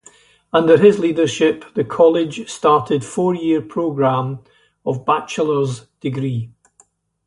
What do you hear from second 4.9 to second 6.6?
bachelor's degree.